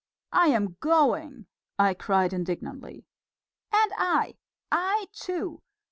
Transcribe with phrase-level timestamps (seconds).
[0.33, 1.45] "I am going!"
[1.77, 3.05] I cried indignantly.
[3.71, 4.33] "And I!
[4.71, 5.61] I too!